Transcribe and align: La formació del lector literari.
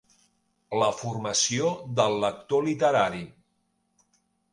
La 0.83 0.87
formació 1.01 1.67
del 1.99 2.17
lector 2.23 2.65
literari. 2.69 3.21